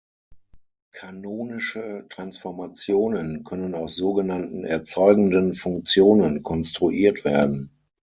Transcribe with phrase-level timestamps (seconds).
[0.93, 7.77] Kanonische Transformationen können aus sogenannten "erzeugenden Funktionen" konstruiert werden.